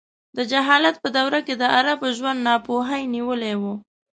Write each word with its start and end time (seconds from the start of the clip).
د 0.37 0.37
جهالت 0.51 0.95
په 1.03 1.09
دوره 1.17 1.39
کې 1.47 1.53
د 1.57 1.63
عربو 1.75 2.07
ژوند 2.17 2.39
ناپوهۍ 2.47 3.03
نیولی 3.15 3.53
و. 3.61 3.63